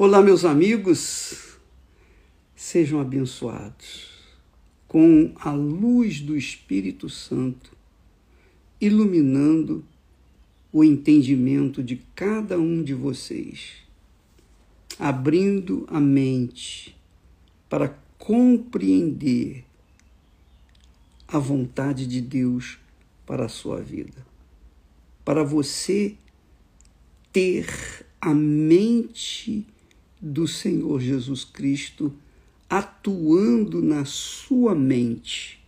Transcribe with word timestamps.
Olá, 0.00 0.22
meus 0.22 0.44
amigos, 0.44 1.58
sejam 2.54 3.00
abençoados 3.00 4.06
com 4.86 5.32
a 5.34 5.50
luz 5.50 6.20
do 6.20 6.36
Espírito 6.36 7.10
Santo 7.10 7.76
iluminando 8.80 9.84
o 10.72 10.84
entendimento 10.84 11.82
de 11.82 11.96
cada 12.14 12.60
um 12.60 12.80
de 12.80 12.94
vocês, 12.94 13.72
abrindo 15.00 15.84
a 15.90 15.98
mente 15.98 16.96
para 17.68 17.98
compreender 18.18 19.64
a 21.26 21.40
vontade 21.40 22.06
de 22.06 22.20
Deus 22.20 22.78
para 23.26 23.46
a 23.46 23.48
sua 23.48 23.80
vida, 23.80 24.24
para 25.24 25.42
você 25.42 26.14
ter 27.32 28.06
a 28.20 28.32
mente 28.32 29.66
do 30.20 30.46
Senhor 30.48 31.00
Jesus 31.00 31.44
Cristo 31.44 32.12
atuando 32.68 33.82
na 33.82 34.04
sua 34.04 34.74
mente, 34.74 35.58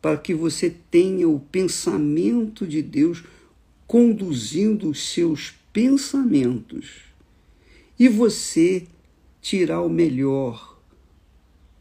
para 0.00 0.16
que 0.16 0.32
você 0.32 0.70
tenha 0.70 1.28
o 1.28 1.40
pensamento 1.40 2.66
de 2.66 2.80
Deus 2.80 3.24
conduzindo 3.86 4.88
os 4.88 5.02
seus 5.08 5.52
pensamentos 5.72 7.02
e 7.98 8.08
você 8.08 8.86
tirar 9.42 9.82
o 9.82 9.88
melhor 9.88 10.80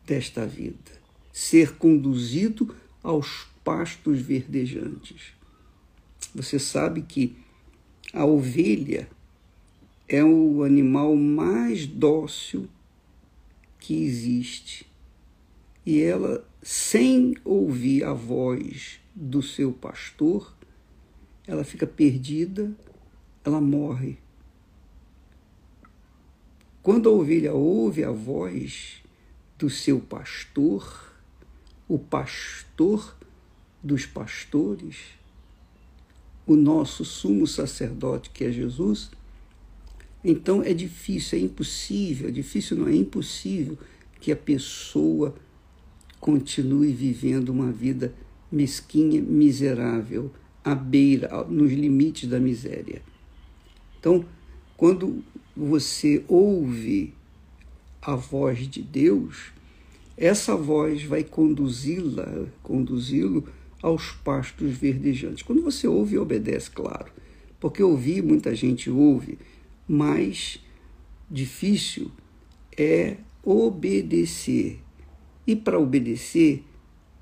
desta 0.05 0.45
vida, 0.45 0.91
ser 1.31 1.75
conduzido 1.75 2.75
aos 3.03 3.47
pastos 3.63 4.19
verdejantes. 4.19 5.33
Você 6.33 6.57
sabe 6.57 7.03
que 7.03 7.35
a 8.11 8.25
ovelha 8.25 9.07
é 10.09 10.23
o 10.23 10.63
animal 10.63 11.15
mais 11.15 11.85
dócil 11.85 12.67
que 13.79 14.03
existe. 14.03 14.87
E 15.85 16.01
ela, 16.01 16.43
sem 16.63 17.35
ouvir 17.45 18.03
a 18.03 18.11
voz 18.11 18.99
do 19.13 19.43
seu 19.43 19.71
pastor, 19.71 20.55
ela 21.45 21.63
fica 21.63 21.85
perdida, 21.85 22.75
ela 23.45 23.61
morre. 23.61 24.17
Quando 26.81 27.07
a 27.07 27.11
ovelha 27.11 27.53
ouve 27.53 28.03
a 28.03 28.11
voz 28.11 29.03
do 29.59 29.69
seu 29.69 29.99
pastor, 29.99 31.13
o 31.87 31.99
pastor 31.99 33.15
dos 33.83 34.07
pastores, 34.07 34.97
o 36.47 36.55
nosso 36.55 37.05
sumo 37.05 37.45
sacerdote, 37.45 38.31
que 38.31 38.43
é 38.43 38.51
Jesus, 38.51 39.11
então 40.23 40.61
é 40.61 40.73
difícil, 40.73 41.39
é 41.39 41.41
impossível, 41.41 42.31
difícil 42.31 42.77
não 42.77 42.87
é 42.87 42.95
impossível 42.95 43.77
que 44.19 44.31
a 44.31 44.35
pessoa 44.35 45.35
continue 46.19 46.91
vivendo 46.91 47.49
uma 47.49 47.71
vida 47.71 48.13
mesquinha, 48.51 49.21
miserável, 49.21 50.31
à 50.63 50.75
beira, 50.75 51.43
nos 51.45 51.71
limites 51.71 52.27
da 52.27 52.39
miséria. 52.39 53.01
Então, 53.99 54.25
quando 54.75 55.23
você 55.55 56.23
ouve 56.27 57.13
a 58.01 58.15
voz 58.15 58.67
de 58.67 58.81
Deus, 58.81 59.51
essa 60.17 60.55
voz 60.55 61.03
vai 61.03 61.23
conduzi-la, 61.23 62.45
conduzi-lo 62.61 63.47
aos 63.81 64.11
pastos 64.11 64.73
verdejantes. 64.73 65.43
Quando 65.43 65.61
você 65.61 65.87
ouve 65.87 66.15
e 66.15 66.19
obedece, 66.19 66.69
claro, 66.71 67.11
porque 67.59 67.81
ouvir 67.81 68.21
muita 68.21 68.53
gente 68.53 68.89
ouve, 68.89 69.37
mais 69.89 70.59
difícil 71.29 72.11
é 72.77 73.17
obedecer. 73.43 74.79
E 75.45 75.55
para 75.55 75.79
obedecer, 75.79 76.63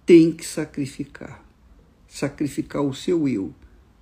tem 0.06 0.32
que 0.32 0.46
sacrificar. 0.46 1.44
Sacrificar 2.08 2.82
o 2.84 2.94
seu 2.94 3.28
eu. 3.28 3.54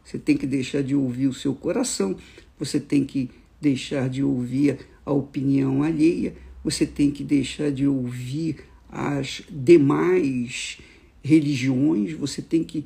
Você 0.04 0.18
tem 0.18 0.36
que 0.36 0.48
deixar 0.48 0.82
de 0.82 0.96
ouvir 0.96 1.28
o 1.28 1.34
seu 1.34 1.54
coração, 1.54 2.16
você 2.60 2.80
tem 2.80 3.06
que 3.06 3.30
deixar 3.60 4.10
de 4.10 4.24
ouvir 4.24 4.80
a 5.06 5.12
opinião 5.12 5.82
alheia, 5.82 6.36
você 6.64 6.86
tem 6.86 7.12
que 7.12 7.24
deixar 7.24 7.72
de 7.72 7.88
ouvir 7.88 8.58
as 8.90 9.42
demais 9.50 10.80
religiões, 11.24 12.14
você 12.14 12.42
tem 12.42 12.64
que 12.64 12.86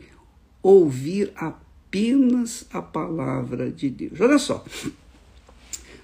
ouvir 0.63 1.31
apenas 1.35 2.66
a 2.72 2.81
palavra 2.81 3.69
de 3.69 3.89
Deus. 3.89 4.19
Olha 4.22 4.38
só, 4.38 4.63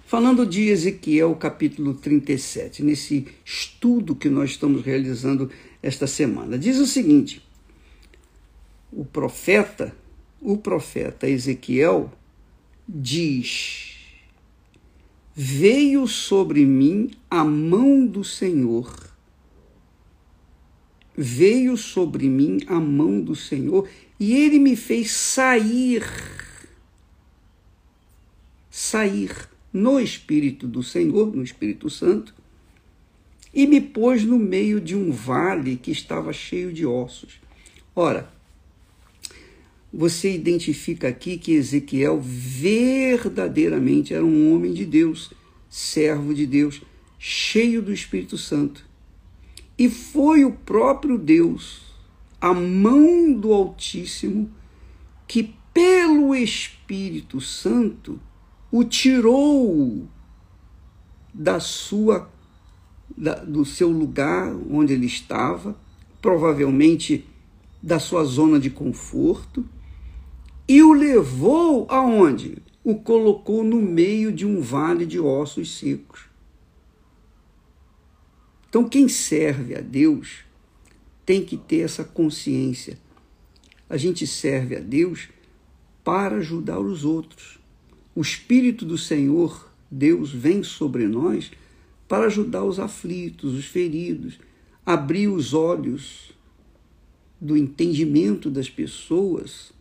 Falando 0.08 0.46
de 0.46 0.68
Ezequiel 0.68 1.34
capítulo 1.36 1.96
37, 1.96 2.84
nesse 2.84 3.28
estudo 3.44 4.16
que 4.16 4.30
nós 4.30 4.52
estamos 4.52 4.84
realizando 4.84 5.50
esta 5.82 6.06
semana, 6.06 6.60
diz 6.60 6.78
o 6.78 6.86
seguinte: 6.86 7.42
o 8.94 9.04
profeta, 9.04 9.96
o 10.40 10.58
profeta 10.58 11.28
Ezequiel 11.28 12.14
diz: 12.88 13.96
Veio 15.34 16.06
sobre 16.06 16.68
mim 16.68 17.10
a 17.28 17.44
mão 17.44 18.06
do 18.06 18.24
Senhor. 18.24 19.10
Veio 21.18 21.76
sobre 21.78 22.30
mim 22.30 22.60
a 22.68 22.80
mão 22.80 23.20
do 23.22 23.36
Senhor 23.36 23.90
e 24.20 24.36
ele 24.36 24.60
me 24.60 24.76
fez 24.76 25.10
sair. 25.10 26.04
Sair 28.70 29.55
no 29.76 30.00
Espírito 30.00 30.66
do 30.66 30.82
Senhor, 30.82 31.36
no 31.36 31.44
Espírito 31.44 31.90
Santo, 31.90 32.34
e 33.54 33.68
me 33.68 33.82
pôs 33.82 34.24
no 34.24 34.40
meio 34.40 34.80
de 34.80 34.96
um 34.96 35.12
vale 35.12 35.76
que 35.76 35.92
estava 35.92 36.32
cheio 36.32 36.72
de 36.72 36.86
ossos. 36.86 37.42
Ora, 37.94 38.32
você 39.92 40.34
identifica 40.34 41.10
aqui 41.10 41.38
que 41.38 41.52
Ezequiel 41.52 42.22
verdadeiramente 42.22 44.14
era 44.14 44.24
um 44.24 44.54
homem 44.56 44.72
de 44.72 44.86
Deus, 44.86 45.34
servo 45.70 46.34
de 46.34 46.46
Deus, 46.46 46.82
cheio 47.20 47.82
do 47.82 47.92
Espírito 47.92 48.38
Santo. 48.38 48.86
E 49.78 49.90
foi 49.90 50.46
o 50.46 50.54
próprio 50.54 51.18
Deus, 51.18 51.82
a 52.40 52.54
mão 52.54 53.34
do 53.34 53.52
Altíssimo, 53.52 54.50
que 55.28 55.54
pelo 55.74 56.34
Espírito 56.34 57.42
Santo 57.42 58.18
o 58.78 58.84
tirou 58.84 60.06
da 61.34 61.62
sua 61.62 62.30
da, 63.16 63.36
do 63.36 63.64
seu 63.64 63.90
lugar 63.90 64.54
onde 64.70 64.92
ele 64.92 65.06
estava, 65.06 65.80
provavelmente 66.22 67.26
da 67.82 68.00
sua 68.00 68.26
zona 68.26 68.60
de 68.60 68.70
conforto, 68.70 69.66
e 70.68 70.84
o 70.84 70.92
levou 70.92 71.88
aonde? 71.90 72.58
O 72.84 72.96
colocou 72.96 73.64
no 73.64 73.82
meio 73.82 74.30
de 74.30 74.46
um 74.46 74.60
vale 74.60 75.06
de 75.06 75.22
ossos 75.22 75.80
secos. 75.80 76.26
Então, 78.68 78.90
quem 78.90 79.08
serve 79.08 79.74
a 79.74 79.80
Deus 79.80 80.44
tem 81.26 81.46
que 81.46 81.56
ter 81.56 81.80
essa 81.80 82.04
consciência. 82.04 83.00
A 83.90 83.96
gente 83.96 84.28
serve 84.28 84.76
a 84.76 84.82
Deus 84.82 85.30
para 86.04 86.36
ajudar 86.36 86.80
os 86.80 87.06
outros 87.06 87.64
o 88.16 88.22
Espírito 88.22 88.86
do 88.86 88.98
Senhor, 88.98 89.70
Deus, 89.92 90.32
vem 90.32 90.64
sobre 90.64 91.06
nós 91.06 91.52
para 92.08 92.28
ajudar 92.28 92.64
os 92.64 92.80
aflitos, 92.80 93.54
os 93.54 93.66
feridos, 93.66 94.40
abrir 94.86 95.28
os 95.28 95.54
olhos 95.54 96.32
do 97.42 97.58
entendimento 97.58 98.50
das 98.50 98.70
pessoas 98.70 99.74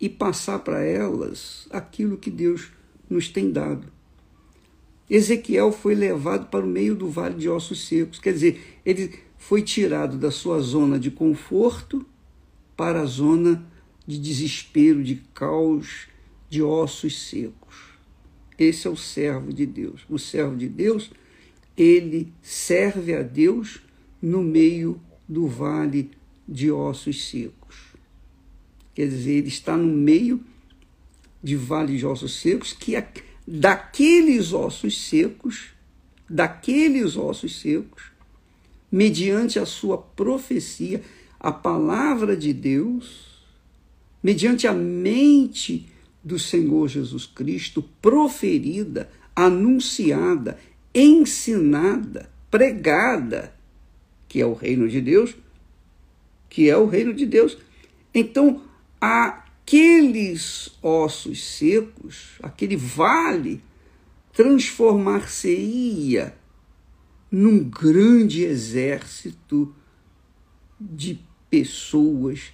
e 0.00 0.08
passar 0.08 0.58
para 0.58 0.82
elas 0.82 1.68
aquilo 1.70 2.16
que 2.16 2.30
Deus 2.30 2.70
nos 3.08 3.28
tem 3.28 3.50
dado. 3.50 3.86
Ezequiel 5.08 5.72
foi 5.72 5.94
levado 5.94 6.48
para 6.50 6.64
o 6.64 6.68
meio 6.68 6.94
do 6.94 7.08
vale 7.08 7.36
de 7.36 7.48
ossos 7.48 7.86
secos, 7.86 8.18
quer 8.18 8.32
dizer, 8.32 8.80
ele 8.84 9.14
foi 9.38 9.62
tirado 9.62 10.18
da 10.18 10.30
sua 10.30 10.60
zona 10.60 10.98
de 10.98 11.10
conforto 11.10 12.04
para 12.76 13.02
a 13.02 13.06
zona 13.06 13.64
de 14.06 14.18
desespero, 14.18 15.02
de 15.02 15.16
caos, 15.32 16.08
de 16.48 16.62
ossos 16.62 17.28
secos. 17.28 17.76
Esse 18.58 18.86
é 18.86 18.90
o 18.90 18.96
servo 18.96 19.52
de 19.52 19.66
Deus. 19.66 20.02
O 20.08 20.18
servo 20.18 20.56
de 20.56 20.68
Deus, 20.68 21.10
ele 21.76 22.32
serve 22.42 23.14
a 23.14 23.22
Deus 23.22 23.80
no 24.20 24.42
meio 24.42 25.00
do 25.28 25.46
vale 25.46 26.10
de 26.46 26.70
ossos 26.70 27.28
secos. 27.28 27.76
Quer 28.94 29.08
dizer, 29.08 29.32
ele 29.34 29.48
está 29.48 29.76
no 29.76 29.86
meio 29.86 30.42
de 31.42 31.54
vale 31.54 31.96
de 31.96 32.04
ossos 32.04 32.40
secos, 32.40 32.72
que 32.72 32.96
é 32.96 33.08
daqueles 33.46 34.52
ossos 34.52 35.00
secos, 35.08 35.68
daqueles 36.28 37.16
ossos 37.16 37.60
secos, 37.60 38.10
mediante 38.90 39.58
a 39.58 39.66
sua 39.66 39.98
profecia, 39.98 41.00
a 41.38 41.52
palavra 41.52 42.36
de 42.36 42.52
Deus, 42.52 43.44
mediante 44.20 44.66
a 44.66 44.72
mente 44.72 45.86
do 46.28 46.38
Senhor 46.38 46.86
Jesus 46.86 47.24
Cristo, 47.24 47.82
proferida, 48.02 49.10
anunciada, 49.34 50.58
ensinada, 50.94 52.28
pregada, 52.50 53.54
que 54.28 54.42
é 54.42 54.46
o 54.46 54.52
reino 54.52 54.86
de 54.86 55.00
Deus, 55.00 55.34
que 56.50 56.68
é 56.68 56.76
o 56.76 56.84
reino 56.84 57.14
de 57.14 57.24
Deus. 57.24 57.56
Então, 58.14 58.60
aqueles 59.00 60.68
ossos 60.82 61.42
secos, 61.42 62.32
aquele 62.42 62.76
vale, 62.76 63.62
transformar-se-ia 64.34 66.36
num 67.30 67.64
grande 67.64 68.44
exército 68.44 69.74
de 70.78 71.18
pessoas 71.48 72.52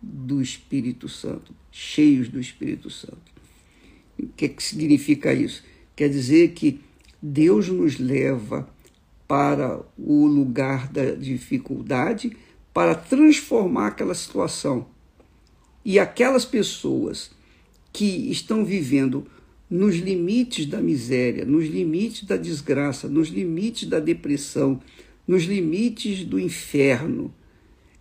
do 0.00 0.40
Espírito 0.40 1.08
Santo, 1.08 1.54
cheios 1.70 2.28
do 2.28 2.40
Espírito 2.40 2.88
Santo. 2.88 3.30
O 4.18 4.28
que, 4.28 4.46
é 4.46 4.48
que 4.48 4.62
significa 4.62 5.32
isso? 5.32 5.62
Quer 5.94 6.08
dizer 6.08 6.52
que 6.52 6.80
Deus 7.22 7.68
nos 7.68 7.98
leva 7.98 8.68
para 9.28 9.80
o 9.98 10.26
lugar 10.26 10.88
da 10.88 11.12
dificuldade 11.12 12.36
para 12.72 12.94
transformar 12.94 13.88
aquela 13.88 14.14
situação. 14.14 14.86
E 15.84 15.98
aquelas 15.98 16.44
pessoas 16.44 17.30
que 17.92 18.30
estão 18.30 18.64
vivendo 18.64 19.26
nos 19.68 19.96
limites 19.96 20.66
da 20.66 20.80
miséria, 20.80 21.44
nos 21.44 21.66
limites 21.66 22.24
da 22.24 22.36
desgraça, 22.36 23.08
nos 23.08 23.28
limites 23.28 23.88
da 23.88 24.00
depressão, 24.00 24.80
nos 25.26 25.44
limites 25.44 26.24
do 26.24 26.40
inferno, 26.40 27.32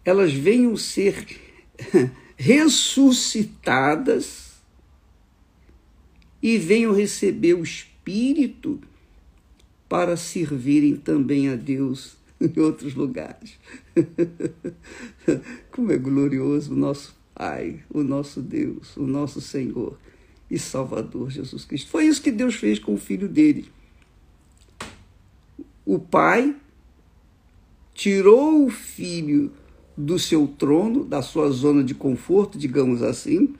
elas 0.04 0.34
venham 0.34 0.76
ser 0.76 1.26
ressuscitadas 2.38 4.50
e 6.42 6.58
venham 6.58 6.94
receber 6.94 7.54
o 7.54 7.64
Espírito 7.64 8.80
para 9.88 10.16
servirem 10.16 10.96
também 10.96 11.50
a 11.50 11.56
Deus 11.56 12.18
em 12.40 12.60
outros 12.60 12.96
lugares. 12.96 13.58
Como 15.72 15.92
é 15.92 15.98
glorioso 15.98 16.74
o 16.74 16.78
nosso 16.78 17.18
Pai, 17.34 17.82
o 17.90 18.04
nosso 18.04 18.42
Deus, 18.42 18.98
o 18.98 19.08
nosso 19.08 19.40
Senhor 19.40 19.98
e 20.52 20.60
Salvador 20.60 21.30
Jesus 21.30 21.64
Cristo. 21.64 21.90
Foi 21.90 22.06
isso 22.06 22.22
que 22.22 22.32
Deus 22.32 22.56
fez 22.56 22.80
com 22.80 22.94
o 22.94 22.98
filho 22.98 23.30
dele. 23.30 23.72
O 25.86 25.98
Pai 25.98 26.54
tirou 27.94 28.66
o 28.66 28.70
filho 28.70 29.54
do 30.00 30.18
seu 30.18 30.48
trono, 30.48 31.04
da 31.04 31.22
sua 31.22 31.52
zona 31.52 31.84
de 31.84 31.94
conforto, 31.94 32.58
digamos 32.58 33.04
assim, 33.04 33.54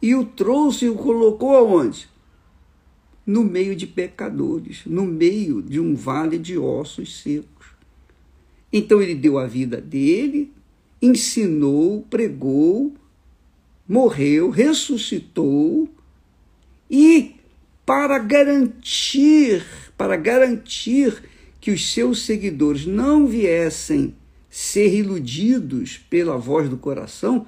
e 0.00 0.14
o 0.14 0.24
trouxe 0.24 0.84
e 0.84 0.88
o 0.88 0.94
colocou 0.94 1.56
aonde? 1.56 2.08
No 3.26 3.42
meio 3.42 3.74
de 3.74 3.88
pecadores, 3.88 4.82
no 4.86 5.04
meio 5.04 5.60
de 5.60 5.80
um 5.80 5.96
vale 5.96 6.38
de 6.38 6.56
ossos 6.56 7.20
secos. 7.20 7.66
Então 8.72 9.02
ele 9.02 9.16
deu 9.16 9.36
a 9.36 9.48
vida 9.48 9.80
dele, 9.80 10.52
ensinou, 11.02 12.06
pregou, 12.08 12.94
morreu, 13.88 14.48
ressuscitou 14.48 15.88
e 16.88 17.34
para 17.84 18.16
garantir, 18.20 19.66
para 19.98 20.16
garantir 20.16 21.20
que 21.60 21.72
os 21.72 21.92
seus 21.92 22.22
seguidores 22.22 22.86
não 22.86 23.26
viessem 23.26 24.14
ser 24.50 24.92
iludidos 24.92 25.96
pela 25.96 26.36
voz 26.36 26.68
do 26.68 26.76
coração, 26.76 27.46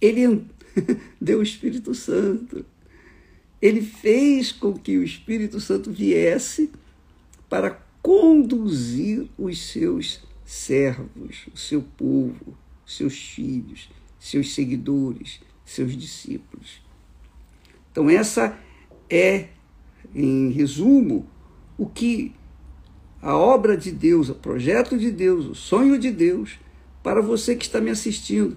ele 0.00 0.44
deu 1.20 1.38
o 1.38 1.42
Espírito 1.42 1.94
Santo. 1.94 2.66
Ele 3.60 3.80
fez 3.80 4.50
com 4.50 4.74
que 4.74 4.98
o 4.98 5.04
Espírito 5.04 5.60
Santo 5.60 5.92
viesse 5.92 6.70
para 7.48 7.80
conduzir 8.02 9.28
os 9.38 9.62
seus 9.62 10.20
servos, 10.44 11.46
o 11.54 11.56
seu 11.56 11.80
povo, 11.80 12.58
seus 12.84 13.16
filhos, 13.16 13.88
seus 14.18 14.52
seguidores, 14.52 15.40
seus 15.64 15.96
discípulos. 15.96 16.82
Então, 17.92 18.10
essa 18.10 18.58
é, 19.08 19.50
em 20.12 20.50
resumo, 20.50 21.28
o 21.78 21.86
que 21.86 22.34
a 23.22 23.36
obra 23.36 23.76
de 23.76 23.92
Deus, 23.92 24.28
o 24.28 24.34
projeto 24.34 24.98
de 24.98 25.12
Deus, 25.12 25.46
o 25.46 25.54
sonho 25.54 25.96
de 25.96 26.10
Deus 26.10 26.58
para 27.04 27.22
você 27.22 27.54
que 27.54 27.64
está 27.64 27.80
me 27.80 27.90
assistindo. 27.90 28.56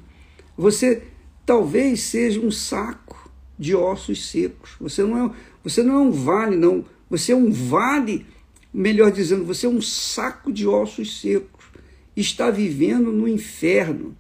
Você 0.58 1.04
talvez 1.46 2.02
seja 2.02 2.40
um 2.40 2.50
saco 2.50 3.30
de 3.58 3.76
ossos 3.76 4.30
secos. 4.30 4.72
Você 4.82 5.04
não 5.04 5.26
é, 5.26 5.32
você 5.64 5.84
não 5.84 5.96
é 5.96 6.00
um 6.00 6.12
vale, 6.12 6.56
não. 6.56 6.84
Você 7.10 7.32
é 7.32 7.36
um 7.36 7.52
vale, 7.52 8.26
melhor 8.74 9.12
dizendo, 9.12 9.46
você 9.46 9.68
é 9.68 9.70
um 9.70 9.82
saco 9.82 10.52
de 10.52 10.68
ossos 10.68 11.22
secos. 11.22 11.66
Está 12.16 12.50
vivendo 12.50 13.12
no 13.12 13.28
inferno. 13.28 14.18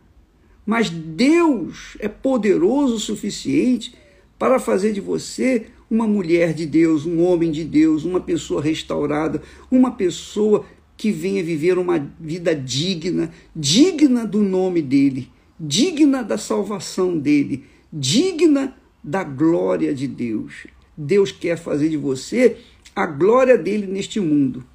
Mas 0.63 0.89
Deus 0.89 1.97
é 1.99 2.07
poderoso 2.07 2.95
o 2.95 2.99
suficiente 2.99 3.95
para 4.37 4.59
fazer 4.59 4.93
de 4.93 5.01
você 5.01 5.67
uma 5.95 6.07
mulher 6.07 6.53
de 6.53 6.65
Deus, 6.65 7.05
um 7.05 7.23
homem 7.23 7.51
de 7.51 7.63
Deus, 7.63 8.03
uma 8.03 8.19
pessoa 8.19 8.61
restaurada, 8.61 9.41
uma 9.71 9.91
pessoa 9.91 10.65
que 10.97 11.09
venha 11.09 11.41
viver 11.41 11.77
uma 11.77 11.97
vida 12.19 12.53
digna, 12.53 13.31
digna 13.55 14.25
do 14.25 14.41
nome 14.41 14.81
dele, 14.81 15.29
digna 15.57 16.21
da 16.21 16.37
salvação 16.37 17.17
dele, 17.17 17.63
digna 17.91 18.75
da 19.01 19.23
glória 19.23 19.93
de 19.93 20.05
Deus. 20.05 20.67
Deus 20.97 21.31
quer 21.31 21.57
fazer 21.57 21.89
de 21.89 21.97
você 21.97 22.57
a 22.93 23.05
glória 23.05 23.57
dele 23.57 23.87
neste 23.87 24.19
mundo. 24.19 24.65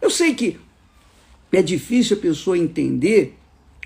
Eu 0.00 0.10
sei 0.10 0.34
que 0.34 0.56
é 1.50 1.62
difícil 1.62 2.16
a 2.16 2.20
pessoa 2.20 2.56
entender 2.56 3.34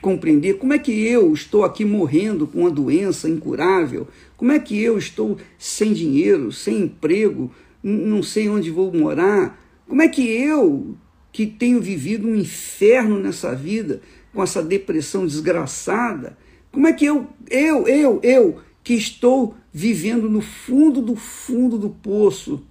compreender 0.01 0.55
como 0.55 0.73
é 0.73 0.79
que 0.79 0.93
eu 0.93 1.33
estou 1.33 1.65
aqui 1.65 1.85
morrendo 1.85 2.47
com 2.47 2.61
uma 2.61 2.71
doença 2.71 3.29
incurável, 3.29 4.07
como 4.37 4.53
é 4.53 4.59
que 4.59 4.81
eu 4.81 4.97
estou 4.97 5.37
sem 5.59 5.93
dinheiro, 5.93 6.53
sem 6.53 6.83
emprego, 6.83 7.51
não 7.83 8.23
sei 8.23 8.49
onde 8.49 8.71
vou 8.71 8.93
morar, 8.93 9.61
como 9.87 10.03
é 10.03 10.09
que 10.09 10.23
eu, 10.23 10.97
que 11.33 11.47
tenho 11.47 11.81
vivido 11.81 12.29
um 12.29 12.37
inferno 12.37 13.19
nessa 13.19 13.55
vida, 13.55 14.01
com 14.33 14.43
essa 14.43 14.63
depressão 14.63 15.27
desgraçada, 15.27 16.37
como 16.71 16.87
é 16.87 16.93
que 16.93 17.07
eu, 17.07 17.27
eu, 17.51 17.89
eu, 17.89 18.21
eu, 18.23 18.61
que 18.85 18.95
estou 18.95 19.55
vivendo 19.73 20.29
no 20.29 20.41
fundo 20.41 21.01
do 21.01 21.17
fundo 21.17 21.79
do 21.79 21.91
poço, 21.91 22.63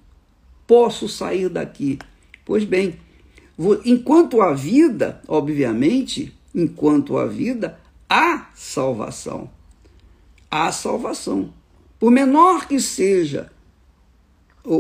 posso 0.66 1.10
sair 1.10 1.50
daqui? 1.50 1.98
Pois 2.46 2.64
bem, 2.64 2.96
enquanto 3.84 4.42
a 4.42 4.54
vida, 4.54 5.22
obviamente, 5.28 6.37
enquanto 6.58 7.18
há 7.18 7.26
vida, 7.26 7.80
há 8.10 8.50
salvação. 8.56 9.50
Há 10.50 10.72
salvação. 10.72 11.54
Por 12.00 12.12
menor 12.12 12.68
que 12.68 12.80
seja 12.80 13.52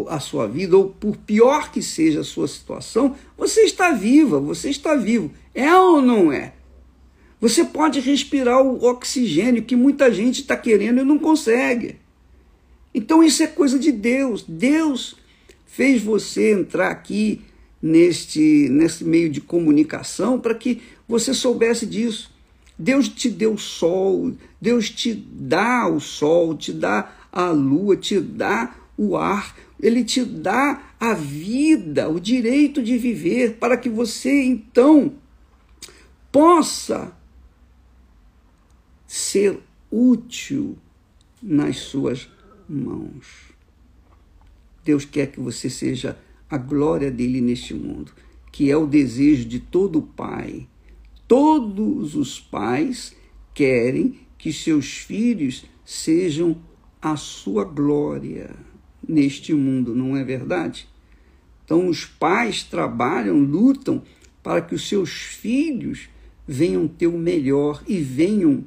a 0.10 0.19
sua 0.19 0.48
vida, 0.48 0.75
ou 0.75 0.89
por 0.89 1.15
pior 1.15 1.72
que 1.72 1.81
seja 1.81 2.22
a 2.22 2.24
sua 2.24 2.48
situação, 2.48 3.15
você 3.38 3.62
está 3.62 3.91
viva, 3.91 4.39
você 4.39 4.69
está 4.69 4.96
vivo. 4.96 5.31
É 5.53 5.74
ou 5.75 6.01
não 6.01 6.31
é? 6.31 6.53
Você 7.39 7.63
pode 7.63 8.00
respirar 8.00 8.62
o 8.62 8.84
oxigênio 8.84 9.63
que 9.63 9.75
muita 9.75 10.12
gente 10.12 10.41
está 10.41 10.57
querendo 10.57 11.00
e 11.00 11.05
não 11.05 11.19
consegue. 11.19 11.98
Então 12.93 13.24
isso 13.24 13.43
é 13.43 13.48
coisa 13.48 13.77
de 13.77 13.91
Deus. 13.91 14.43
Deus 14.48 15.15
fez 15.65 16.01
você 16.01 16.51
entrar 16.51 16.89
aqui 16.89 17.41
neste, 17.81 18.67
nesse 18.69 19.03
meio 19.03 19.29
de 19.29 19.39
comunicação 19.39 20.39
para 20.39 20.55
que 20.55 20.81
você 21.07 21.33
soubesse 21.33 21.85
disso. 21.85 22.35
Deus 22.77 23.07
te 23.07 23.29
deu 23.29 23.53
o 23.53 23.57
sol, 23.57 24.35
Deus 24.61 24.89
te 24.89 25.13
dá 25.13 25.87
o 25.87 25.99
sol, 25.99 26.55
te 26.55 26.71
dá 26.71 27.11
a 27.31 27.49
lua, 27.49 27.97
te 27.97 28.19
dá 28.19 28.75
o 28.95 29.15
ar, 29.15 29.55
ele 29.79 30.03
te 30.03 30.23
dá 30.23 30.93
a 30.99 31.13
vida, 31.13 32.09
o 32.09 32.19
direito 32.19 32.83
de 32.83 32.97
viver, 32.97 33.55
para 33.55 33.77
que 33.77 33.89
você 33.89 34.43
então 34.43 35.13
possa 36.31 37.15
ser 39.07 39.59
útil 39.89 40.77
nas 41.41 41.77
suas 41.77 42.29
mãos. 42.69 43.25
Deus 44.83 45.03
quer 45.03 45.31
que 45.31 45.39
você 45.39 45.69
seja 45.69 46.17
a 46.49 46.57
glória 46.57 47.09
dele 47.09 47.41
neste 47.41 47.73
mundo, 47.73 48.11
que 48.51 48.69
é 48.69 48.77
o 48.77 48.85
desejo 48.87 49.45
de 49.45 49.59
todo 49.59 50.01
pai 50.01 50.67
Todos 51.27 52.15
os 52.15 52.39
pais 52.39 53.15
querem 53.53 54.19
que 54.38 54.53
seus 54.53 54.98
filhos 54.98 55.65
sejam 55.84 56.57
a 57.01 57.15
sua 57.15 57.63
glória 57.63 58.55
neste 59.07 59.53
mundo, 59.53 59.93
não 59.93 60.15
é 60.15 60.24
verdade? 60.24 60.88
Então, 61.65 61.88
os 61.88 62.05
pais 62.05 62.63
trabalham, 62.63 63.39
lutam 63.39 64.01
para 64.41 64.62
que 64.62 64.74
os 64.74 64.88
seus 64.88 65.12
filhos 65.12 66.07
venham 66.48 66.88
ter 66.88 67.07
o 67.07 67.17
melhor 67.17 67.84
e 67.86 68.00
venham 68.00 68.63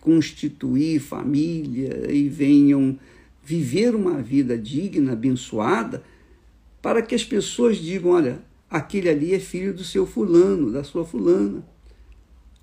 constituir 0.00 1.00
família 1.00 2.10
e 2.10 2.28
venham 2.28 2.98
viver 3.44 3.94
uma 3.94 4.22
vida 4.22 4.56
digna, 4.56 5.12
abençoada, 5.12 6.02
para 6.80 7.02
que 7.02 7.14
as 7.14 7.24
pessoas 7.24 7.76
digam: 7.76 8.12
olha, 8.12 8.40
aquele 8.70 9.08
ali 9.08 9.34
é 9.34 9.38
filho 9.38 9.72
do 9.72 9.84
seu 9.84 10.06
fulano, 10.06 10.70
da 10.70 10.84
sua 10.84 11.04
fulana. 11.04 11.64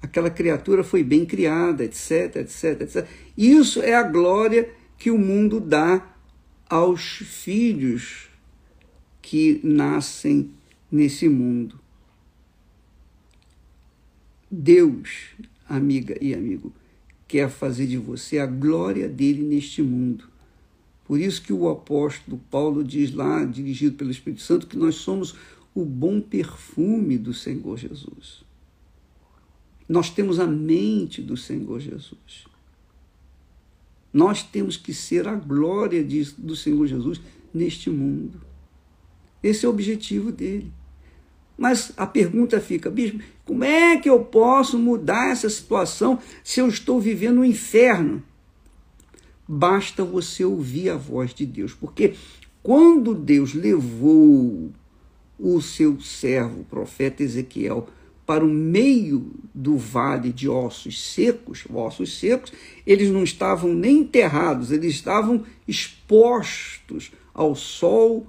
Aquela 0.02 0.30
criatura 0.30 0.84
foi 0.84 1.04
bem 1.04 1.26
criada, 1.26 1.84
etc, 1.84 2.38
etc, 2.38 2.82
etc. 2.82 3.08
Isso 3.38 3.82
é 3.82 3.94
a 3.94 4.04
glória 4.04 4.70
que 4.98 5.10
o 5.10 5.18
mundo 5.18 5.60
dá 5.60 6.16
aos 6.70 7.02
filhos 7.04 8.30
que 9.22 9.62
nascem 9.64 10.52
nesse 10.92 11.30
mundo. 11.30 11.80
Deus, 14.52 15.32
amiga 15.68 16.16
e 16.22 16.34
amigo, 16.34 16.74
quer 17.28 17.50
fazer 17.50 17.88
de 17.88 17.98
você 17.98 18.38
a 18.38 18.46
glória 18.46 19.08
dele 19.08 19.42
neste 19.42 19.82
mundo. 19.82 20.26
Por 21.06 21.20
isso 21.20 21.42
que 21.42 21.52
o 21.52 21.70
apóstolo 21.70 22.40
Paulo 22.52 22.84
diz 22.84 23.14
lá, 23.14 23.44
dirigido 23.44 23.96
pelo 23.96 24.12
Espírito 24.12 24.42
Santo, 24.42 24.68
que 24.68 24.78
nós 24.78 24.96
somos 24.96 25.36
o 25.76 25.84
bom 25.84 26.22
perfume 26.22 27.18
do 27.18 27.34
Senhor 27.34 27.78
Jesus. 27.78 28.44
Nós 29.88 30.10
temos 30.10 30.40
a 30.40 30.48
mente 30.48 31.22
do 31.22 31.36
Senhor 31.36 31.80
Jesus. 31.80 32.46
Nós 34.12 34.44
temos 34.44 34.78
que 34.78 34.94
ser 34.94 35.28
a 35.28 35.36
glória 35.36 36.04
de, 36.04 36.24
do 36.38 36.56
Senhor 36.56 36.86
Jesus 36.86 37.20
neste 37.54 37.90
mundo. 37.90 38.40
Esse 39.42 39.66
é 39.66 39.70
o 39.70 39.72
objetivo 39.72 40.32
dele. 40.32 40.72
Mas 41.58 41.92
a 41.98 42.08
pergunta 42.08 42.60
fica, 42.60 42.90
bispo, 42.90 43.20
como 43.46 43.64
é 43.64 43.98
que 43.98 44.10
eu 44.10 44.24
posso 44.24 44.78
mudar 44.80 45.32
essa 45.32 45.50
situação 45.50 46.20
se 46.44 46.60
eu 46.60 46.68
estou 46.68 47.00
vivendo 47.00 47.40
um 47.40 47.46
inferno? 47.46 48.24
Basta 49.48 50.04
você 50.04 50.46
ouvir 50.46 50.90
a 50.90 50.96
voz 50.96 51.34
de 51.34 51.46
Deus, 51.46 51.74
porque 51.74 52.16
quando 52.62 53.14
Deus 53.14 53.54
levou 53.54 54.72
o 55.40 55.62
seu 55.62 56.00
servo, 56.00 56.62
o 56.62 56.66
profeta 56.66 57.24
Ezequiel, 57.24 57.88
para 58.26 58.44
o 58.44 58.50
meio 58.50 59.34
do 59.54 59.78
vale 59.78 60.32
de 60.32 60.48
ossos 60.48 61.14
secos, 61.14 61.66
ossos 61.70 62.18
secos, 62.18 62.54
eles 62.88 63.10
não 63.10 63.24
estavam 63.24 63.74
nem 63.74 64.00
enterrados, 64.00 64.72
eles 64.72 64.94
estavam 64.94 65.44
expostos 65.68 67.12
ao 67.34 67.54
sol 67.56 68.26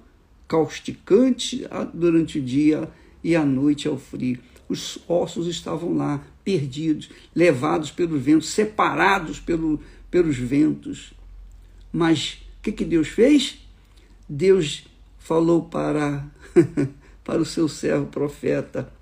causticante 0.48 1.64
durante 1.92 2.38
o 2.38 2.42
dia 2.42 2.90
e 3.22 3.36
à 3.36 3.44
noite 3.44 3.86
ao 3.86 3.96
frio. 3.96 4.40
Os 4.68 4.98
ossos 5.08 5.46
estavam 5.46 5.94
lá, 5.96 6.24
perdidos, 6.42 7.10
levados 7.34 7.90
pelos 7.90 8.20
ventos, 8.20 8.48
separados 8.50 9.38
pelo, 9.38 9.80
pelos 10.10 10.36
ventos. 10.36 11.14
Mas 11.92 12.44
o 12.58 12.62
que, 12.62 12.72
que 12.72 12.84
Deus 12.84 13.08
fez? 13.08 13.58
Deus 14.28 14.84
falou 15.24 15.64
para, 15.64 16.30
para 17.24 17.40
o 17.40 17.46
seu 17.46 17.66
servo 17.66 18.06
profeta. 18.08 18.92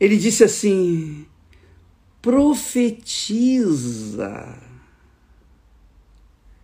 Ele 0.00 0.16
disse 0.16 0.42
assim: 0.42 1.26
profetiza, 2.22 3.68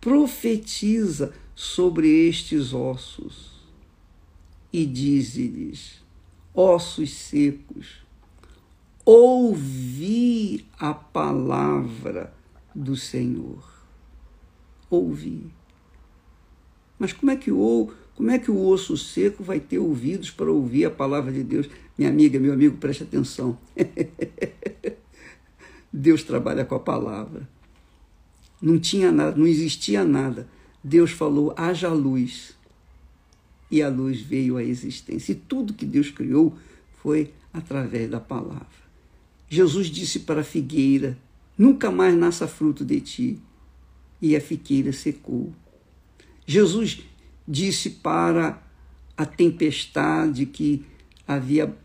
profetiza 0.01 1.31
sobre 1.53 2.27
estes 2.27 2.73
ossos 2.73 3.51
e 4.73 4.83
dize-lhes: 4.83 6.01
ossos 6.55 7.11
secos, 7.13 8.03
ouvi 9.05 10.65
a 10.79 10.91
palavra 10.91 12.33
do 12.73 12.95
Senhor. 12.95 13.77
Ouvi. 14.89 15.56
Mas 16.99 17.13
como 17.13 17.31
é 17.31 17.35
que 17.35 17.51
o 17.51 17.91
como 18.17 18.31
é 18.31 18.39
que 18.39 18.49
o 18.49 18.65
osso 18.65 18.97
seco 18.97 19.43
vai 19.43 19.59
ter 19.59 19.77
ouvidos 19.77 20.31
para 20.31 20.51
ouvir 20.51 20.85
a 20.85 20.89
palavra 20.89 21.31
de 21.31 21.43
Deus? 21.43 21.69
Minha 21.95 22.09
amiga, 22.09 22.39
meu 22.39 22.51
amigo, 22.51 22.75
preste 22.77 23.03
atenção. 23.03 23.55
Deus 25.93 26.23
trabalha 26.23 26.65
com 26.65 26.73
a 26.73 26.79
palavra. 26.79 27.47
Não 28.59 28.79
tinha 28.79 29.11
nada, 29.11 29.37
não 29.37 29.45
existia 29.45 30.03
nada. 30.03 30.49
Deus 30.83 31.11
falou: 31.11 31.53
haja 31.55 31.89
luz. 31.89 32.57
E 33.69 33.83
a 33.83 33.89
luz 33.89 34.19
veio 34.19 34.57
à 34.57 34.63
existência. 34.63 35.33
E 35.33 35.35
tudo 35.35 35.75
que 35.75 35.85
Deus 35.85 36.09
criou 36.09 36.57
foi 37.03 37.31
através 37.53 38.09
da 38.09 38.19
palavra. 38.19 38.65
Jesus 39.47 39.87
disse 39.87 40.21
para 40.21 40.41
a 40.41 40.43
figueira: 40.43 41.15
Nunca 41.55 41.91
mais 41.91 42.15
nasça 42.15 42.47
fruto 42.47 42.83
de 42.83 42.99
ti. 42.99 43.39
E 44.19 44.35
a 44.35 44.41
figueira 44.41 44.91
secou. 44.91 45.53
Jesus 46.47 47.01
disse 47.45 47.89
para 47.89 48.63
a 49.17 49.25
tempestade 49.25 50.45
que 50.45 50.85
havia 51.27 51.75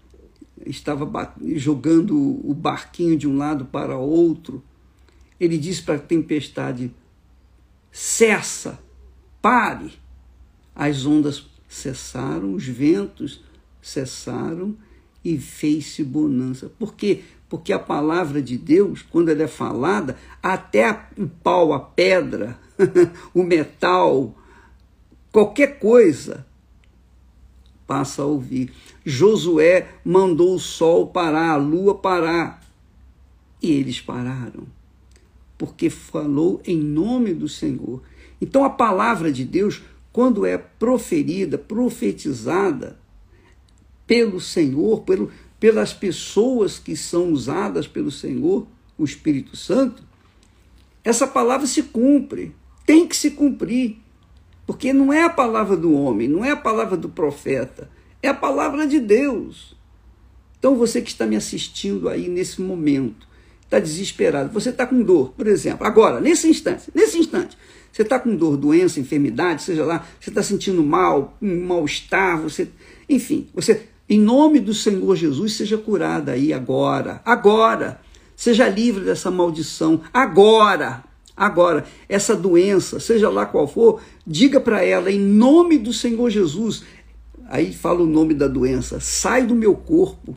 estava 0.65 1.35
jogando 1.57 2.17
o 2.17 2.55
barquinho 2.55 3.19
de 3.19 3.29
um 3.29 3.37
lado 3.37 3.65
para 3.65 3.97
outro. 3.99 4.63
Ele 5.41 5.59
disse 5.59 5.83
para 5.83 5.97
a 5.97 5.99
tempestade: 5.99 6.95
cessa, 7.91 8.79
pare. 9.41 10.01
As 10.75 11.05
ondas 11.05 11.45
cessaram, 11.69 12.55
os 12.55 12.67
ventos 12.67 13.43
cessaram 13.81 14.77
e 15.25 15.37
fez-se 15.39 16.03
bonança. 16.03 16.71
Por 16.79 16.95
quê? 16.95 17.25
Porque 17.49 17.73
a 17.73 17.79
palavra 17.79 18.41
de 18.41 18.57
Deus, 18.57 19.03
quando 19.03 19.29
ela 19.29 19.43
é 19.43 19.49
falada, 19.49 20.17
até 20.43 21.09
o 21.19 21.29
pau, 21.29 21.75
a 21.75 21.81
pedra, 21.81 22.59
o 23.35 23.43
metal, 23.43 24.35
qualquer 25.33 25.79
coisa 25.79 26.47
passa 27.87 28.23
a 28.23 28.27
ouvir. 28.27 28.73
Josué 29.05 29.89
mandou 30.05 30.55
o 30.55 30.61
sol 30.61 31.09
parar, 31.09 31.53
a 31.53 31.57
lua 31.57 31.95
parar. 31.95 32.63
E 33.61 33.71
eles 33.73 34.01
pararam, 34.01 34.67
porque 35.57 35.89
falou 35.89 36.61
em 36.65 36.79
nome 36.79 37.33
do 37.33 37.49
Senhor. 37.49 38.03
Então 38.41 38.65
a 38.65 38.71
palavra 38.71 39.31
de 39.33 39.45
Deus, 39.45 39.83
quando 40.13 40.45
é 40.45 40.59
proferida, 40.59 41.57
profetizada 41.57 42.99
pelo 44.07 44.41
Senhor, 44.41 45.03
pelo, 45.03 45.31
pelas 45.61 45.93
pessoas 45.93 46.79
que 46.79 46.97
são 46.97 47.33
usadas 47.33 47.87
pelo 47.87 48.11
Senhor, 48.11 48.67
o 48.99 49.05
Espírito 49.05 49.57
Santo, 49.57 50.03
essa 51.05 51.27
palavra 51.27 51.67
se 51.67 51.85
cumpre, 51.85 52.55
tem 52.85 53.07
que 53.07 53.17
se 53.17 53.31
cumprir. 53.31 54.02
Porque 54.67 54.93
não 54.93 55.13
é 55.13 55.25
a 55.25 55.31
palavra 55.31 55.77
do 55.77 55.93
homem, 55.93 56.29
não 56.29 56.45
é 56.45 56.51
a 56.51 56.57
palavra 56.57 56.97
do 56.97 57.09
profeta, 57.09 57.91
é 58.23 58.29
a 58.29 58.35
palavra 58.35 58.87
de 58.87 59.01
Deus. 59.01 59.77
Então 60.59 60.77
você 60.77 61.03
que 61.03 61.11
está 61.11 61.27
me 61.27 61.35
assistindo 61.35 62.09
aí 62.09 62.29
nesse 62.29 62.63
momento, 62.63 63.27
está 63.65 63.81
desesperado, 63.81 64.53
você 64.53 64.71
está 64.71 64.87
com 64.87 65.03
dor, 65.03 65.33
por 65.37 65.47
exemplo, 65.47 65.87
agora, 65.87 66.21
nesse 66.21 66.47
instante, 66.47 66.85
nesse 66.95 67.19
instante, 67.19 67.57
você 67.91 68.03
está 68.03 68.19
com 68.19 68.37
dor, 68.37 68.57
doença, 68.57 69.01
enfermidade, 69.01 69.63
seja 69.63 69.85
lá, 69.85 70.07
você 70.21 70.31
está 70.31 70.43
sentindo 70.43 70.83
mal, 70.83 71.37
um 71.43 71.67
mal-estar, 71.67 72.41
você, 72.41 72.69
enfim, 73.09 73.49
você, 73.53 73.89
em 74.09 74.21
nome 74.21 74.61
do 74.61 74.73
Senhor 74.73 75.17
Jesus, 75.17 75.55
seja 75.55 75.77
curada 75.77 76.33
aí 76.33 76.53
agora, 76.53 77.21
agora, 77.25 78.01
seja 78.37 78.69
livre 78.69 79.05
dessa 79.05 79.31
maldição, 79.31 80.01
agora, 80.13 81.03
Agora, 81.43 81.85
essa 82.09 82.37
doença, 82.37 83.01
seja 83.01 83.29
lá 83.29 83.45
qual 83.45 83.67
for, 83.67 84.01
diga 84.25 84.61
para 84.61 84.85
ela, 84.85 85.11
em 85.11 85.19
nome 85.19 85.77
do 85.77 85.93
Senhor 85.93 86.31
Jesus, 86.31 86.85
aí 87.49 87.73
fala 87.73 88.01
o 88.01 88.07
nome 88.07 88.33
da 88.33 88.47
doença, 88.47 89.01
sai 89.01 89.45
do 89.45 89.53
meu 89.53 89.75
corpo, 89.75 90.37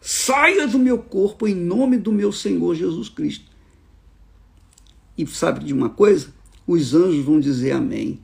saia 0.00 0.68
do 0.68 0.78
meu 0.78 0.98
corpo 0.98 1.48
em 1.48 1.54
nome 1.56 1.96
do 1.96 2.12
meu 2.12 2.30
Senhor 2.30 2.76
Jesus 2.76 3.08
Cristo. 3.08 3.50
E 5.18 5.26
sabe 5.26 5.64
de 5.64 5.74
uma 5.74 5.90
coisa? 5.90 6.28
Os 6.64 6.94
anjos 6.94 7.24
vão 7.24 7.40
dizer 7.40 7.72
amém. 7.72 8.20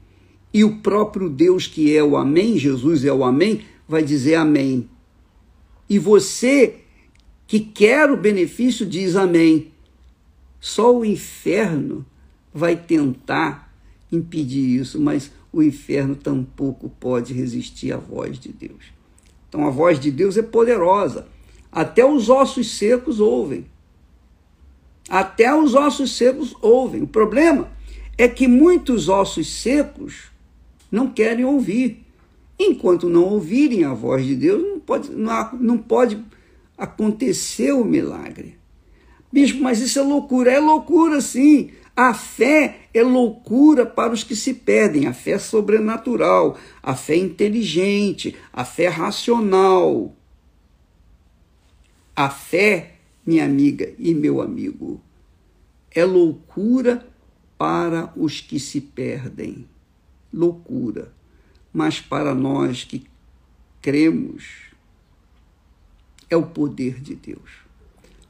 E 0.54 0.62
o 0.62 0.76
próprio 0.76 1.28
Deus, 1.28 1.66
que 1.66 1.96
é 1.96 2.04
o 2.04 2.16
amém, 2.16 2.56
Jesus 2.56 3.04
é 3.04 3.12
o 3.12 3.24
amém, 3.24 3.62
vai 3.88 4.04
dizer 4.04 4.36
amém. 4.36 4.88
E 5.88 5.98
você 5.98 6.76
que 7.48 7.58
quer 7.58 8.08
o 8.12 8.16
benefício 8.16 8.86
diz 8.86 9.16
amém. 9.16 9.72
Só 10.60 10.94
o 10.94 11.04
inferno 11.04 12.04
vai 12.52 12.76
tentar 12.76 13.74
impedir 14.12 14.80
isso, 14.80 15.00
mas 15.00 15.32
o 15.52 15.62
inferno 15.62 16.14
tampouco 16.14 16.90
pode 17.00 17.32
resistir 17.32 17.92
à 17.92 17.96
voz 17.96 18.38
de 18.38 18.50
Deus. 18.50 18.84
Então 19.48 19.66
a 19.66 19.70
voz 19.70 19.98
de 19.98 20.10
Deus 20.10 20.36
é 20.36 20.42
poderosa. 20.42 21.26
Até 21.72 22.04
os 22.04 22.28
ossos 22.28 22.76
secos 22.76 23.18
ouvem. 23.18 23.66
Até 25.08 25.52
os 25.54 25.74
ossos 25.74 26.16
secos 26.16 26.54
ouvem. 26.60 27.02
O 27.02 27.08
problema 27.08 27.68
é 28.18 28.28
que 28.28 28.46
muitos 28.46 29.08
ossos 29.08 29.48
secos 29.48 30.30
não 30.90 31.08
querem 31.08 31.44
ouvir. 31.44 32.04
Enquanto 32.58 33.08
não 33.08 33.24
ouvirem 33.24 33.84
a 33.84 33.94
voz 33.94 34.26
de 34.26 34.36
Deus, 34.36 34.62
não 34.62 34.78
pode, 34.78 35.10
não, 35.10 35.52
não 35.54 35.78
pode 35.78 36.22
acontecer 36.76 37.72
o 37.72 37.84
milagre. 37.84 38.59
Bispo, 39.32 39.62
mas 39.62 39.80
isso 39.80 39.98
é 39.98 40.02
loucura. 40.02 40.50
É 40.50 40.58
loucura, 40.58 41.20
sim. 41.20 41.70
A 41.94 42.14
fé 42.14 42.88
é 42.94 43.02
loucura 43.02 43.84
para 43.84 44.12
os 44.12 44.24
que 44.24 44.34
se 44.34 44.54
perdem, 44.54 45.06
a 45.06 45.12
fé 45.12 45.38
sobrenatural, 45.38 46.58
a 46.82 46.94
fé 46.94 47.16
inteligente, 47.16 48.36
a 48.52 48.64
fé 48.64 48.88
racional. 48.88 50.14
A 52.16 52.30
fé, 52.30 52.94
minha 53.24 53.44
amiga 53.44 53.92
e 53.98 54.14
meu 54.14 54.40
amigo, 54.40 55.00
é 55.90 56.04
loucura 56.04 57.06
para 57.58 58.12
os 58.16 58.40
que 58.40 58.58
se 58.58 58.80
perdem. 58.80 59.68
Loucura. 60.32 61.12
Mas 61.72 62.00
para 62.00 62.34
nós 62.34 62.84
que 62.84 63.04
cremos, 63.80 64.70
é 66.28 66.36
o 66.36 66.46
poder 66.46 67.00
de 67.00 67.14
Deus. 67.14 67.69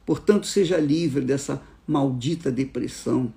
Portanto, 0.05 0.47
seja 0.47 0.77
livre 0.77 1.23
dessa 1.23 1.61
maldita 1.87 2.51
depressão. 2.51 3.33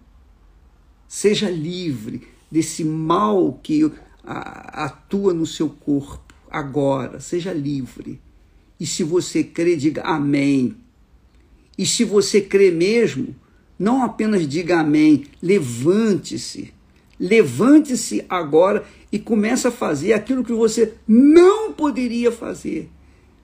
Seja 1.06 1.50
livre 1.50 2.26
desse 2.50 2.84
mal 2.84 3.58
que 3.62 3.90
atua 4.24 5.34
no 5.34 5.46
seu 5.46 5.68
corpo 5.68 6.34
agora. 6.50 7.20
Seja 7.20 7.52
livre. 7.52 8.20
E 8.78 8.86
se 8.86 9.04
você 9.04 9.44
crê, 9.44 9.76
diga 9.76 10.02
amém. 10.02 10.76
E 11.76 11.84
se 11.84 12.04
você 12.04 12.40
crê 12.40 12.70
mesmo, 12.70 13.34
não 13.78 14.02
apenas 14.02 14.46
diga 14.48 14.80
amém, 14.80 15.26
levante-se. 15.42 16.72
Levante-se 17.18 18.24
agora 18.28 18.84
e 19.10 19.18
comece 19.18 19.68
a 19.68 19.70
fazer 19.70 20.12
aquilo 20.12 20.44
que 20.44 20.52
você 20.52 20.94
não 21.06 21.72
poderia 21.72 22.32
fazer. 22.32 22.90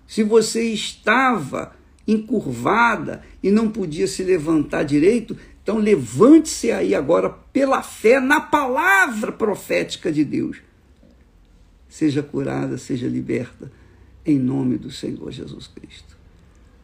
Se 0.07 0.23
você 0.23 0.65
estava 0.65 1.73
encurvada 2.13 3.23
e 3.43 3.51
não 3.51 3.71
podia 3.71 4.07
se 4.07 4.23
levantar 4.23 4.83
direito, 4.83 5.37
então 5.63 5.79
levante-se 5.79 6.71
aí 6.71 6.95
agora 6.95 7.31
pela 7.31 7.83
fé 7.83 8.19
na 8.21 8.41
palavra 8.41 9.31
profética 9.31 10.11
de 10.11 10.25
Deus. 10.25 10.59
Seja 11.89 12.23
curada, 12.23 12.79
seja 12.79 13.07
liberta, 13.07 13.71
em 14.25 14.39
nome 14.39 14.79
do 14.79 14.91
Senhor 14.91 15.31
Jesus 15.31 15.67
Cristo. 15.67 16.17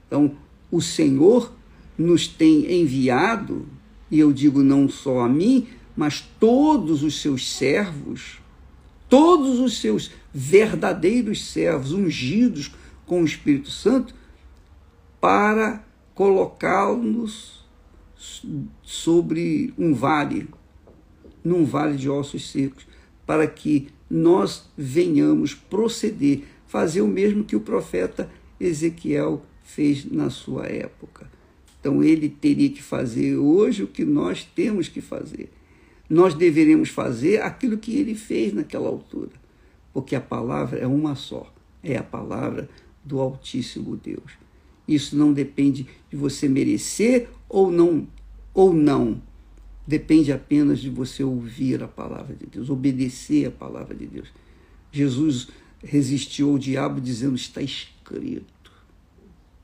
Então, 0.06 0.36
o 0.70 0.80
Senhor 0.80 1.52
nos 1.96 2.26
tem 2.26 2.80
enviado, 2.80 3.66
e 4.10 4.18
eu 4.18 4.32
digo 4.32 4.62
não 4.62 4.88
só 4.88 5.20
a 5.20 5.28
mim, 5.28 5.66
mas 5.96 6.20
todos 6.38 7.02
os 7.02 7.20
seus 7.20 7.50
servos, 7.50 8.38
todos 9.08 9.58
os 9.58 9.80
seus 9.80 10.10
verdadeiros 10.32 11.46
servos, 11.46 11.92
ungidos 11.92 12.72
com 13.06 13.22
o 13.22 13.24
Espírito 13.24 13.70
Santo, 13.70 14.14
para 15.26 15.84
colocá-los 16.14 17.66
sobre 18.80 19.74
um 19.76 19.92
vale, 19.92 20.46
num 21.42 21.64
vale 21.64 21.96
de 21.96 22.08
ossos 22.08 22.48
secos, 22.48 22.86
para 23.26 23.44
que 23.48 23.88
nós 24.08 24.70
venhamos 24.78 25.52
proceder, 25.52 26.44
fazer 26.68 27.00
o 27.00 27.08
mesmo 27.08 27.42
que 27.42 27.56
o 27.56 27.60
profeta 27.60 28.30
Ezequiel 28.60 29.42
fez 29.64 30.04
na 30.04 30.30
sua 30.30 30.66
época. 30.66 31.28
Então 31.80 32.04
ele 32.04 32.28
teria 32.28 32.70
que 32.70 32.80
fazer 32.80 33.36
hoje 33.36 33.82
o 33.82 33.88
que 33.88 34.04
nós 34.04 34.44
temos 34.44 34.88
que 34.88 35.00
fazer. 35.00 35.50
Nós 36.08 36.34
deveremos 36.34 36.88
fazer 36.90 37.42
aquilo 37.42 37.78
que 37.78 37.96
ele 37.96 38.14
fez 38.14 38.52
naquela 38.52 38.86
altura, 38.86 39.32
porque 39.92 40.14
a 40.14 40.20
palavra 40.20 40.78
é 40.78 40.86
uma 40.86 41.16
só, 41.16 41.52
é 41.82 41.96
a 41.96 42.02
palavra 42.04 42.68
do 43.04 43.18
Altíssimo 43.18 43.96
Deus. 43.96 44.45
Isso 44.86 45.16
não 45.16 45.32
depende 45.32 45.86
de 46.10 46.16
você 46.16 46.48
merecer 46.48 47.28
ou 47.48 47.70
não, 47.70 48.06
ou 48.54 48.72
não. 48.72 49.20
Depende 49.86 50.32
apenas 50.32 50.80
de 50.80 50.90
você 50.90 51.22
ouvir 51.22 51.82
a 51.82 51.88
palavra 51.88 52.34
de 52.34 52.46
Deus, 52.46 52.68
obedecer 52.68 53.46
a 53.46 53.50
palavra 53.50 53.94
de 53.94 54.06
Deus. 54.06 54.28
Jesus 54.90 55.48
resistiu 55.82 56.50
ao 56.50 56.58
diabo 56.58 57.00
dizendo: 57.00 57.36
está 57.36 57.62
escrito. 57.62 58.72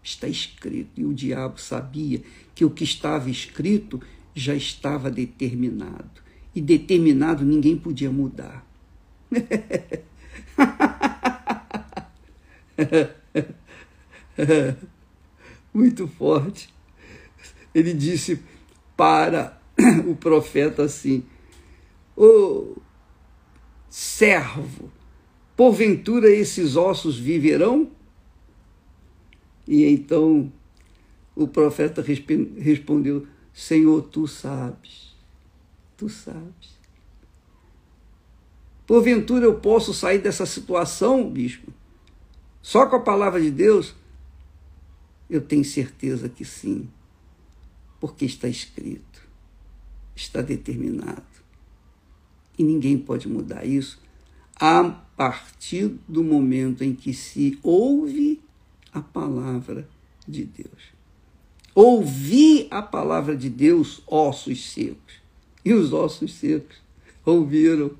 Está 0.03 0.29
escrito. 0.29 1.01
E 1.01 1.05
o 1.05 1.14
diabo 1.14 1.61
sabia 1.61 2.23
que 2.55 2.64
o 2.64 2.70
que 2.70 2.85
estava 2.85 3.31
escrito 3.31 4.01
já 4.35 4.55
estava 4.55 5.11
determinado. 5.11 6.23
E 6.55 6.61
determinado 6.61 7.44
ninguém 7.44 7.77
podia 7.77 8.11
mudar. 8.11 8.66
Muito 15.72 16.06
forte. 16.06 16.72
Ele 17.74 17.94
disse 17.94 18.42
para 18.96 19.58
o 20.06 20.14
profeta 20.14 20.85
assim: 20.85 21.24
Ô 22.16 22.24
oh, 22.24 22.76
servo, 23.88 24.90
porventura 25.56 26.30
esses 26.30 26.76
ossos 26.76 27.18
viverão? 27.18 27.90
E 29.66 29.85
então 29.87 30.52
o 31.35 31.48
profeta 31.48 32.02
respondeu: 32.02 33.26
Senhor, 33.52 34.02
tu 34.02 34.26
sabes, 34.26 35.14
tu 35.96 36.08
sabes. 36.08 36.82
Porventura 38.87 39.46
eu 39.46 39.54
posso 39.54 39.94
sair 39.94 40.18
dessa 40.18 40.44
situação, 40.44 41.30
bispo? 41.30 41.72
Só 42.61 42.87
com 42.87 42.96
a 42.96 43.00
palavra 43.00 43.40
de 43.40 43.50
Deus? 43.50 43.94
Eu 45.33 45.40
tenho 45.40 45.64
certeza 45.64 46.29
que 46.29 46.45
sim, 46.45 46.87
porque 47.99 48.27
está 48.27 48.47
escrito, 48.47 49.27
está 50.14 50.42
determinado. 50.42 51.25
E 52.59 52.62
ninguém 52.62 52.99
pode 52.99 53.27
mudar 53.31 53.64
isso 53.64 53.99
a 54.61 54.85
partir 55.16 55.97
do 56.07 56.23
momento 56.23 56.85
em 56.85 56.95
que 56.95 57.14
se 57.14 57.59
ouve 57.62 58.42
a 58.92 59.01
palavra 59.01 59.88
de 60.29 60.45
Deus. 60.45 60.92
Ouvi 61.75 62.68
a 62.71 62.83
palavra 62.83 63.35
de 63.35 63.49
Deus, 63.49 64.03
ossos 64.07 64.71
secos. 64.71 65.14
E 65.64 65.73
os 65.73 65.95
ossos 65.95 66.35
secos 66.35 66.77
ouviram 67.25 67.92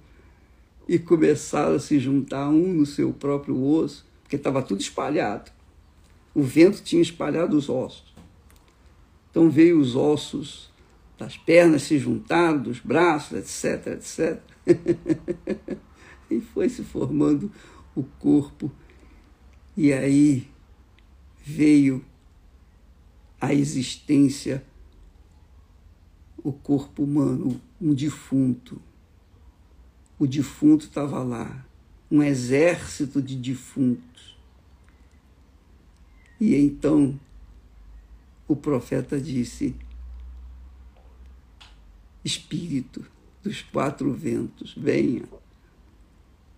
e 0.87 0.99
começaram 0.99 1.77
a 1.77 1.81
se 1.81 1.99
juntar 1.99 2.51
um 2.51 2.75
no 2.75 2.85
seu 2.85 3.11
próprio 3.11 3.59
osso, 3.59 4.05
porque 4.23 4.37
estava 4.37 4.61
tudo 4.63 4.83
espalhado. 4.83 5.51
O 6.35 6.43
vento 6.43 6.83
tinha 6.83 7.03
espalhado 7.03 7.57
os 7.57 7.69
ossos. 7.69 8.15
Então 9.31 9.51
veio 9.51 9.81
os 9.81 9.97
ossos 9.97 10.71
das 11.19 11.37
pernas 11.37 11.83
se 11.83 11.99
juntaram, 11.99 12.61
dos 12.61 12.81
braços, 12.81 13.39
etc, 13.39 13.93
etc. 13.93 14.43
e 16.31 16.41
foi 16.41 16.69
se 16.69 16.83
formando 16.83 17.51
o 17.95 18.03
corpo. 18.03 18.71
E 19.77 19.93
aí 19.93 20.49
veio 21.45 22.05
a 23.41 23.53
existência 23.53 24.65
o 26.45 26.53
corpo 26.53 27.05
humano, 27.05 27.61
um 27.81 27.95
defunto. 27.95 28.81
O 30.19 30.27
defunto 30.27 30.87
estava 30.87 31.23
lá, 31.23 31.65
um 32.11 32.23
exército 32.23 33.23
de 33.23 33.37
defuntos. 33.37 34.32
E 36.43 36.57
então 36.57 37.21
o 38.49 38.57
profeta 38.57 39.21
disse: 39.21 39.77
Espírito 42.25 43.07
dos 43.45 43.63
quatro 43.63 44.13
ventos, 44.13 44.75
venha. 44.77 45.23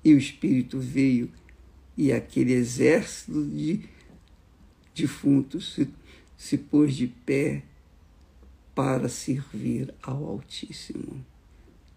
E 0.03 0.15
o 0.15 0.17
Espírito 0.17 0.81
veio, 0.81 1.31
e 1.99 2.11
aquele 2.11 2.55
exército 2.55 3.45
de 3.45 3.87
defuntos 4.95 5.75
se, 5.75 5.87
se 6.35 6.57
pôs 6.57 6.97
de 6.97 7.07
pé 7.07 7.63
para 8.75 9.07
servir 9.07 9.93
ao 10.03 10.25
Altíssimo. 10.25 11.23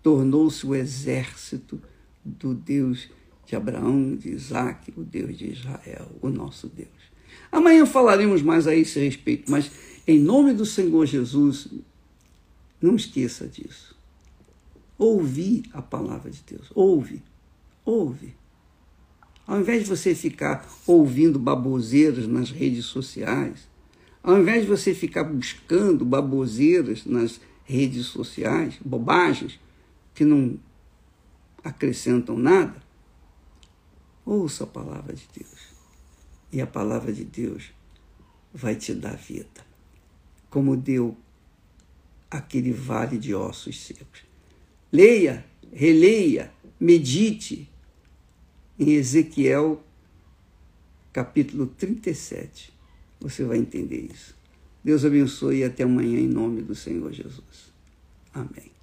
Tornou-se 0.04 0.68
o 0.68 0.76
exército 0.76 1.82
do 2.26 2.54
Deus 2.54 3.10
de 3.46 3.56
Abraão, 3.56 4.14
de 4.14 4.28
Isaac, 4.28 4.94
o 4.98 5.06
Deus 5.06 5.38
de 5.38 5.50
Israel, 5.50 6.12
o 6.22 6.28
nosso 6.28 6.68
Deus. 6.68 7.07
Amanhã 7.52 7.86
falaremos 7.86 8.42
mais 8.42 8.68
a 8.68 8.76
esse 8.76 9.00
respeito, 9.00 9.50
mas 9.50 9.72
em 10.08 10.20
nome 10.20 10.54
do 10.54 10.66
Senhor 10.66 11.06
Jesus, 11.06 11.68
não 12.82 12.96
esqueça 12.96 13.48
disso. 13.48 13.96
Ouvi 14.98 15.64
a 15.74 15.82
palavra 15.82 16.32
de 16.32 16.42
Deus. 16.48 16.72
Ouve, 16.74 17.22
ouve. 17.86 18.36
Ao 19.46 19.60
invés 19.60 19.84
de 19.84 19.90
você 19.90 20.14
ficar 20.16 20.68
ouvindo 20.86 21.38
baboseiras 21.38 22.28
nas 22.28 22.52
redes 22.52 22.86
sociais, 22.86 23.68
ao 24.24 24.38
invés 24.40 24.64
de 24.64 24.68
você 24.68 24.94
ficar 24.94 25.24
buscando 25.24 26.04
baboseiras 26.04 27.06
nas 27.06 27.40
redes 27.64 28.08
sociais, 28.08 28.76
bobagens 28.84 29.60
que 30.14 30.26
não 30.26 30.60
acrescentam 31.64 32.38
nada, 32.38 32.76
ouça 34.26 34.64
a 34.64 34.68
palavra 34.68 35.14
de 35.14 35.28
Deus. 35.34 35.77
E 36.52 36.62
a 36.62 36.68
palavra 36.68 37.12
de 37.12 37.24
Deus 37.24 37.72
vai 38.54 38.76
te 38.76 38.94
dar 38.94 39.16
vida. 39.16 39.66
Como 40.50 40.78
deu 40.78 41.18
aquele 42.30 42.72
vale 42.72 43.18
de 43.18 43.34
ossos 43.34 43.80
secos. 43.80 44.24
Leia, 44.92 45.46
releia, 45.72 46.52
medite 46.80 47.70
em 48.80 48.94
Ezequiel 48.94 49.84
capítulo 51.12 51.68
37. 51.68 52.74
Você 53.20 53.44
vai 53.44 53.58
entender 53.58 54.08
isso. 54.14 54.36
Deus 54.84 55.04
abençoe 55.04 55.58
e 55.58 55.64
até 55.64 55.84
amanhã 55.84 56.20
em 56.20 56.28
nome 56.28 56.62
do 56.62 56.76
Senhor 56.76 57.12
Jesus. 57.12 57.74
Amém. 58.34 58.77